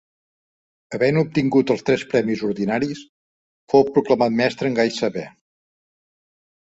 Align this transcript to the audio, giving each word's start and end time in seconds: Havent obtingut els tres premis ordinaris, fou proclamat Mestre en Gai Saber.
Havent 0.97 1.17
obtingut 1.21 1.73
els 1.75 1.83
tres 1.89 2.05
premis 2.13 2.41
ordinaris, 2.47 3.01
fou 3.73 3.85
proclamat 3.99 4.33
Mestre 4.39 4.71
en 4.73 4.79
Gai 4.81 4.87
Saber. 4.97 5.27